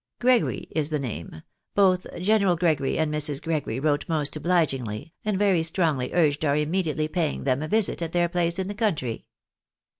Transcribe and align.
Gregory 0.19 0.65
is 0.71 0.89
the 0.89 0.97
name. 0.97 1.43
Both 1.75 2.07
General 2.19 2.55
Gregory 2.55 2.97
and 2.97 3.13
Mrs. 3.13 3.39
Gregory 3.39 3.79
wrote 3.79 4.09
most 4.09 4.35
obligingly, 4.35 5.13
and 5.23 5.37
very 5.37 5.61
strongly 5.61 6.11
urged 6.11 6.43
our 6.43 6.55
immediately 6.57 7.07
paying 7.07 7.43
them 7.43 7.61
a 7.61 7.67
visit 7.67 8.01
at 8.01 8.11
their 8.11 8.27
place 8.27 8.57
in 8.57 8.67
the 8.67 8.73
country." 8.73 9.27